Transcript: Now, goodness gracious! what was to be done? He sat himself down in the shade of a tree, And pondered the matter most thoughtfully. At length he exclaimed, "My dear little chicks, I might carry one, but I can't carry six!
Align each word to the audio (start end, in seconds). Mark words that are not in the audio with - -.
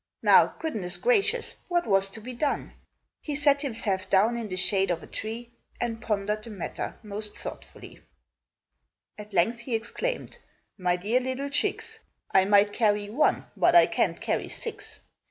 Now, 0.23 0.55
goodness 0.57 0.97
gracious! 0.97 1.53
what 1.67 1.85
was 1.85 2.09
to 2.09 2.21
be 2.21 2.33
done? 2.33 2.73
He 3.21 3.35
sat 3.35 3.61
himself 3.61 4.09
down 4.09 4.35
in 4.35 4.49
the 4.49 4.55
shade 4.55 4.89
of 4.89 5.03
a 5.03 5.05
tree, 5.05 5.51
And 5.79 6.01
pondered 6.01 6.41
the 6.43 6.49
matter 6.49 6.97
most 7.03 7.37
thoughtfully. 7.37 8.01
At 9.19 9.31
length 9.31 9.59
he 9.59 9.75
exclaimed, 9.75 10.39
"My 10.75 10.95
dear 10.95 11.19
little 11.19 11.51
chicks, 11.51 11.99
I 12.31 12.45
might 12.45 12.73
carry 12.73 13.11
one, 13.11 13.45
but 13.55 13.75
I 13.75 13.85
can't 13.85 14.19
carry 14.19 14.49
six! 14.49 15.01